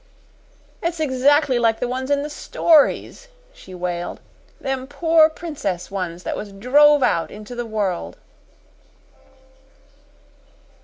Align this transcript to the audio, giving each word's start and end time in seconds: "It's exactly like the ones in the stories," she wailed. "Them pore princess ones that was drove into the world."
"It's 0.81 0.99
exactly 0.99 1.59
like 1.59 1.79
the 1.79 1.87
ones 1.87 2.09
in 2.09 2.23
the 2.23 2.29
stories," 2.31 3.27
she 3.53 3.75
wailed. 3.75 4.19
"Them 4.59 4.87
pore 4.87 5.29
princess 5.29 5.91
ones 5.91 6.23
that 6.23 6.35
was 6.35 6.51
drove 6.51 7.03
into 7.29 7.53
the 7.53 7.67
world." 7.67 8.17